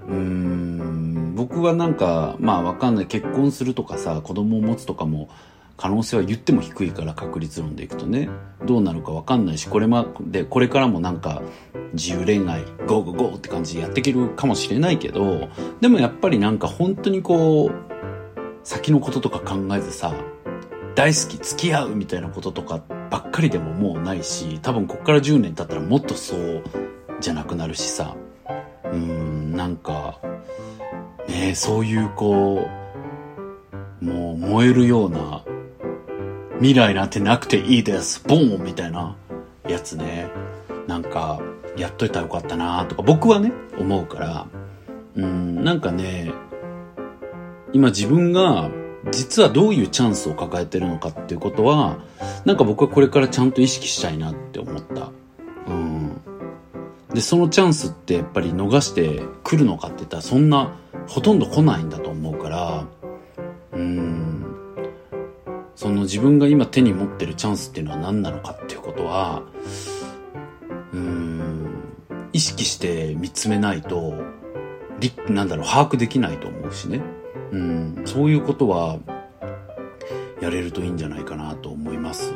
[0.09, 3.07] うーん、僕はなんか、まあわかんない。
[3.07, 5.29] 結婚するとかさ、子供を持つとかも、
[5.79, 8.29] 可能性は言っても低いから確率論でいくとね
[8.67, 11.41] どうなるか分かんないしこれまでこれからもなんか
[11.93, 15.49] 自由恋愛ゴーゴーゴーって感じでやっていけるかもしれないけど
[15.81, 17.73] でもやっぱりなんか本当にこう
[18.65, 20.13] 先のこととか考えずさ
[20.97, 26.65] 大好き付き合うみたいなこととかばっかりでももうないし多分こっから10年経ったらもっとそう
[27.21, 28.17] じゃなくなるしさ
[28.85, 30.19] うんなんか
[31.29, 32.67] ねそういうこ
[34.03, 35.43] うもう燃えるような
[36.59, 38.23] 未来なんてなくていいです。
[38.27, 39.17] ボーンみたいな
[39.69, 40.29] やつね。
[40.89, 41.41] なんか、
[41.77, 44.47] やっといたらよかったなとか、僕はね、思うから、
[45.15, 46.33] うん、なんかね、
[47.73, 48.71] 今自分が
[49.13, 51.99] 実はどういうチャンスを抱えてるのかっていうことは、
[52.45, 55.11] なんか僕はこれからちゃんと意識したいなって思った。
[57.13, 62.87] で、そのチャンスってやっぱり逃してくるのかって言ったらそんなほとんど来ないんだと思うから、
[63.73, 64.45] うん、
[65.75, 69.43] その自分が今手に持ってるチャンスっていうのは何なのかっていうことは、
[70.93, 71.69] うん、
[72.33, 74.15] 意識して見つめないと、
[75.29, 77.01] なんだろう、把握できないと思うしね。
[77.53, 78.99] うん、そういうことは、
[80.41, 82.35] やれるといいんじゃないかなと思います。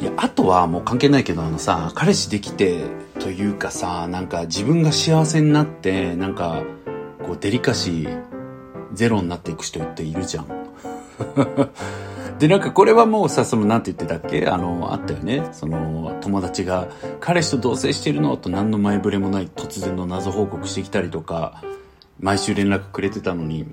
[0.00, 2.84] いや、あとはもう関係ないけど、あのさ、彼氏できて
[3.18, 6.62] というかさ、なんか自分が幸せになって、なんか、
[7.26, 8.22] こうデリカシー
[8.94, 10.46] ゼロになっていく人っているじゃん。
[12.38, 14.46] で、なんかこれはもうさ、そのなんて言ってたっけ？
[14.48, 15.46] あの、あったよね。
[15.52, 16.88] その、友達が、
[17.20, 21.62] 彼氏と同棲してるのと何の前触れもない突然の謎報告してきたりとか、
[22.18, 23.66] 毎週連絡くれてたのに、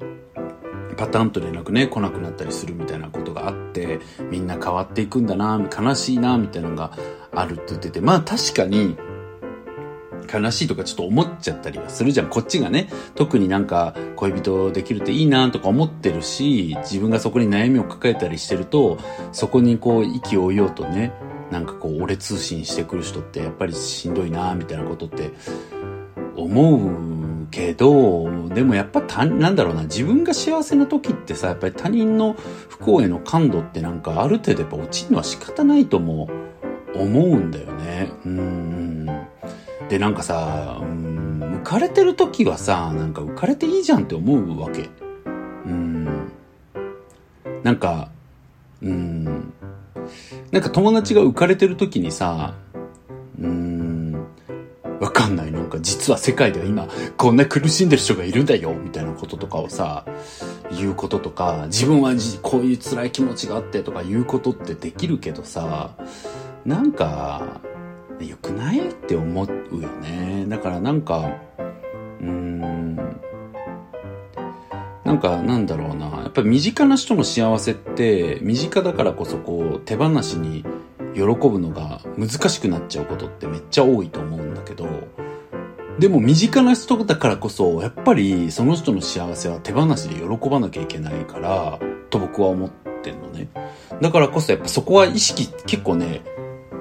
[0.98, 4.00] パタンと連絡ね、来なくなったりするみたいなことがあって、
[4.32, 6.92] みんな変わっていくんだな、悲しいな、みたいなのが
[7.34, 8.98] あるって言ってて、まあ確かに、
[10.34, 12.28] 悲しいとかちょっと思っちゃったりはするじゃん。
[12.28, 18.98] こっちがね、特になんか恋人できるといいなとか思ってるし、自分がそこに悩みを抱えたりしてると、
[19.32, 21.14] そこにこう息を追いようとね、
[21.52, 25.32] なんかこう俺通信してくる人ってやっぱりしんどいなみたいなことって
[26.36, 27.17] 思う
[27.52, 32.36] けど、でもやっぱた、なんだろうな、自分が幸せな時ってさ、やっぱり他人の
[32.70, 36.30] 不幸への感度ってなんかある程度やっぱ落ちるのは仕方ないとも
[36.96, 38.12] 思うんだよね。
[38.26, 39.06] うん。
[39.90, 44.90] で、なんかさ、うん、浮かれてる時はさ、なんか浮かれていいじゃんって思うわけ。
[45.66, 46.32] うん。
[47.64, 48.10] なんか、
[48.82, 49.54] うん。
[50.52, 52.54] なんか友達が浮かれてる時にさ、
[55.00, 55.52] わかんない。
[55.52, 56.88] なんか実は世界では今
[57.18, 60.06] こんな苦しんでる人がいるんだよ、みたいなこととかをさ、
[60.72, 65.92] 言うこととか、自分はこういう辛い気持ちがあってとか言うことってできるけどさ、
[66.66, 67.62] なんか、
[68.20, 70.46] 良くないって思うよね。
[70.48, 71.38] だからなんか、
[72.20, 72.96] うーん、
[75.06, 76.08] なんかなんだろうな。
[76.08, 80.66] やっぱり身近な人の幸せって、身近だからこそこう手放しに
[81.14, 84.88] 喜ぶのが難しくなっちゃうことってめっちゃ多いと思うんけど、
[86.00, 92.70] でも身近な人だからこそ、やっぱりその人の幸せは手放しで喜ばなきゃいけないから、と僕は思っ
[93.02, 93.50] てんのね。
[94.02, 96.22] だからこそやっぱそこは意識結構ね、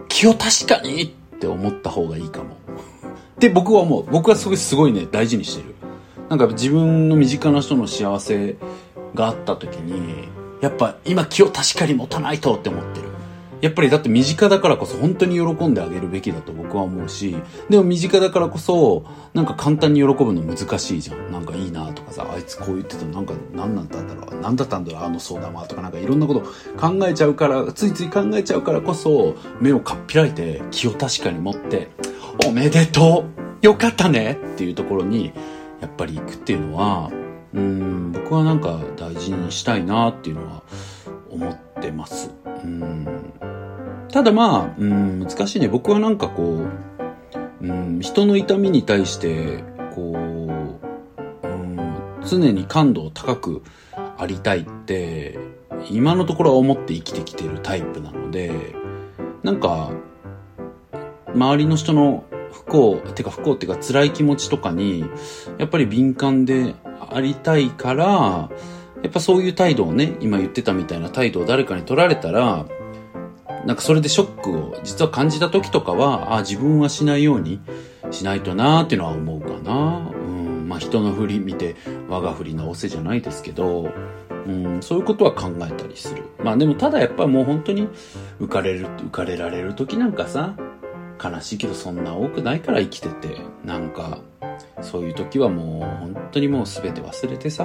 [0.08, 1.08] 気を確かにっ
[1.38, 2.56] て思った方がいいかも。
[3.38, 4.10] で、僕は思う。
[4.10, 5.74] 僕はすごいすごいね、大事にしてる。
[6.28, 8.56] なんか自分の身近な人の幸せ
[9.14, 10.28] があった時に、
[10.60, 13.05] やっぱ今気を確かに持たないとって思ってる。
[13.60, 17.36] やっぱりだって身近だからこそ本当に喜んであげるべきだと僕は思うし、
[17.68, 19.04] でも身近だからこそ、
[19.34, 21.32] なんか簡単に喜ぶの難しいじゃん。
[21.32, 26.40] なんかいいなとかさ、あいつこう言ってたのなんか何なんだったんだろう、何だったんだろう、あの相談はとかなんかいろんなこと
[26.78, 31.90] 考えちゃうから、ついつい考えちゃうからこそ、目をかっぴらいて気を確かに持って、
[32.46, 33.24] おめでと
[33.62, 35.32] うよかったねっていうところに、
[35.80, 37.10] やっぱり行くっていうのは、
[37.54, 40.62] うん、僕はなんか大事にしたいなっていうのは
[41.30, 42.30] 思ってます。
[42.64, 43.06] うん
[44.10, 45.68] ただまあ、うん、難しいね。
[45.68, 46.66] 僕はなんかこ
[47.62, 51.94] う、うん、人の痛みに対して、こう、うん、
[52.24, 53.62] 常に感度を高く
[54.16, 55.38] ありたいって、
[55.90, 58.74] 今のところは思って生きてきてるタイプなので、
[59.42, 59.90] なんか、
[61.34, 65.04] 周りの人の不幸、てか不幸っていうか辛い気持ちとかに、
[65.58, 66.74] やっぱり敏感で
[67.12, 68.06] ありたいから、
[69.02, 72.66] やっぱそういう態度をね、今言ってたみたいな態度を誰かに取られたら、
[73.66, 77.60] なんかそれでショックを実は感じた時とかは、ああ自分はしないように
[78.12, 80.08] しないとなーっていうのは思うかな。
[80.08, 81.74] うん、まあ人の振り見て
[82.08, 83.92] 我が振り直せじゃないですけど、
[84.46, 86.22] うん、そういうことは考えたりする。
[86.44, 87.88] まあでもただやっぱりもう本当に
[88.40, 90.54] 浮かれる、浮かれられる時なんかさ、
[91.22, 94.18] 悲しいけどそんな多くないから生きてて、なんか、
[94.80, 97.64] そういう時はもう本当にもう全て忘れてさ、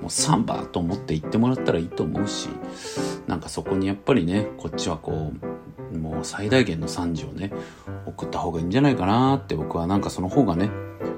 [0.00, 2.48] もうサンバーと思って言ってもらったらいいと思うし、
[3.32, 5.32] なんかそこにやっぱりね、こっちはこ
[5.90, 7.50] う、もう最大限の賛辞をね、
[8.04, 10.68] 送った方がいいんじゃないかなって僕はなんかその方がね、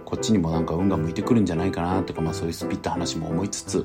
[0.05, 3.85] こっちにもなんか運が向いてくるんじゃないかなとか、まあそういうスピッた話も思いつつ、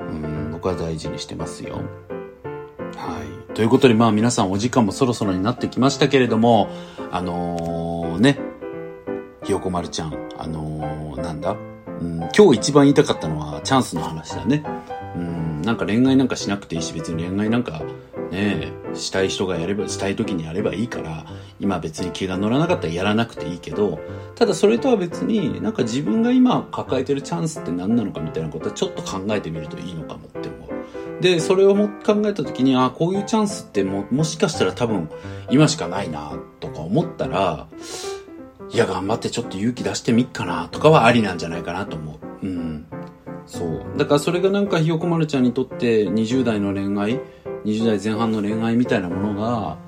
[0.00, 1.74] うん、僕は大事にしてますよ。
[1.74, 1.80] は
[3.50, 3.52] い。
[3.52, 6.70] ということでまあ皆さんお時間もそろそろになってきましたけれども、
[7.10, 8.38] あのー、ね、
[9.42, 11.58] ひよこまるちゃん、あのー、なんだ？
[12.00, 14.64] うん、今日一番言いたかったのはチャンスの話だね。
[15.64, 17.82] なんか恋愛なんかしなくていいし、別に恋愛なんか
[18.30, 21.24] ね、したい人がやれば、したい時にやればいいから、
[21.60, 24.00] 今別に気が乗らなかったらやらなくていいけど、
[24.34, 31.22] ただそれとは別に、なんか自分が今抱えてるチャンスって何なのかみたいなことはちょっと考えてみるといいのかもって思う。
[31.22, 35.08] で、それをも考えた時に、あこういうチャンスっても、もしかしたら多分、
[35.50, 37.68] 今しかないな、とか思ったら、
[38.70, 42.46] いや、頑張ってちょっと勇気出してみっかな、とかはありなんじゃないかなと思う。
[42.46, 42.86] うん。
[43.46, 43.84] そう。
[43.96, 47.20] だからそれがなんかひよこまるちゃんにとって20代の恋愛、
[47.64, 49.78] 20代前半の恋愛みたいなものが、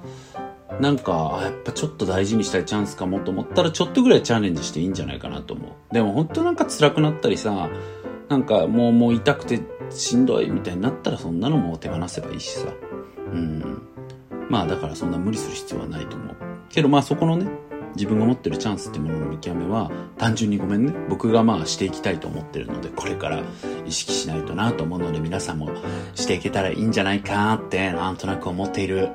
[0.80, 5.94] なんか、やっぱちょっと大事にしたいチャンスかもと思ったら、ちょっとぐらいチャレンジしていいんじゃないかなと思う。
[5.94, 7.70] でも本当なんか辛くなったりさ、
[8.28, 12.68] なんかもうもう痛くてしんどいみたいになったらそんなのも手放せばいいしさ。
[13.32, 13.82] うん。
[14.50, 16.36] まあだからそんな無理する必要はないと思う。
[16.68, 17.48] けどまあそこのね、
[17.96, 23.42] 自分が持ってるチャンスってものの見極めは単純にごめんね僕がまあしていきたいと思ってるのでこれから
[23.84, 25.70] 意識しないとなと思うので皆さんも
[26.14, 29.10] していけたらいいんじゃないかってなんとなく思っている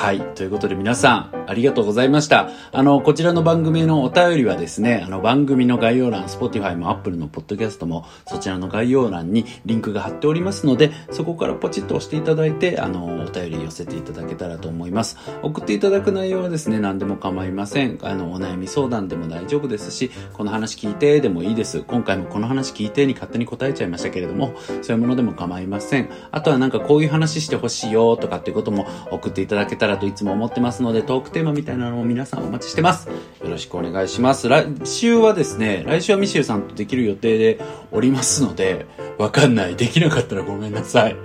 [0.00, 0.20] はい。
[0.34, 2.50] ということで皆さん、ありがとうございました。
[2.72, 15.16] あの、こちらの番組のお便りはですね、あの、番組の概要欄、Spotify も Apple の Podcast も、そちらの概要欄にリンクが貼っておりますので、そこからポチッと押していただいて、あの、お便り寄せていただけたらと思います。
[15.42, 17.98] 送っていただく内容はですね、何でも構いません。
[18.02, 21.80] あの、お悩み相談でも大丈夫ですし、この話聞いてでもいいです。
[21.80, 26.10] 今回もこの話聞いてに勝手に答えちゃいましたけれども、そういうものでも構いません。
[26.30, 33.08] あとはなんかこういう話してほしいよとかっていうことも送っていただけたらといつも思ってますので、トークテーマみたいなのも皆さんお待ちしてます。
[33.08, 33.14] よ
[33.48, 34.48] ろしくお願いします。
[34.48, 37.60] 来週はですね、来週はミシェルさんとできる予定で
[37.92, 38.86] おりますので、
[39.18, 39.76] わかんない。
[39.76, 41.16] できなかったらごめんなさい。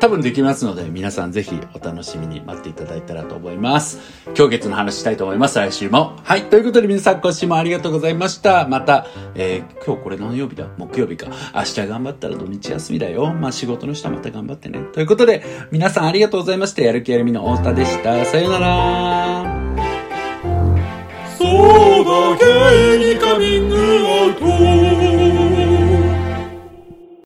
[0.00, 3.98] 多分できますので、皆さんぜひお楽しみに待っていただいたらと思います。
[4.34, 5.58] 今日月の話したいと思います。
[5.58, 6.16] 来週も。
[6.24, 6.44] はい。
[6.44, 8.66] ということで皆さん今週もありがとうございました。
[8.66, 11.26] また、えー、今日これ何曜日だ木曜日か。
[11.54, 13.34] 明日頑張ったら土日休みだよ。
[13.34, 14.80] まあ仕事の人はまた頑張ってね。
[14.94, 16.80] ということで、皆さんありがとうございました。
[16.80, 18.24] やる気やるみの太田でした。
[18.24, 19.57] さよなら。
[21.58, 25.17] そうだけにカミングアウト。